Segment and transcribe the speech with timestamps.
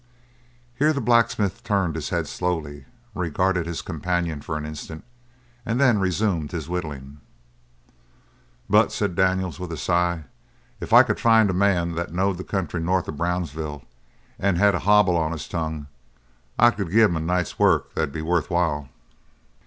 [0.79, 5.03] Here the blacksmith turned his head slowly, regarded his companion for an instant,
[5.63, 7.19] and then resumed his whittling.
[8.67, 10.23] "But," said Daniels, with a sigh,
[10.79, 13.83] "if I could find a man that knowed the country north of Brownsville
[14.39, 15.85] and had a hobble on his tongue
[16.57, 18.89] I could give him a night's work that'd be worth while."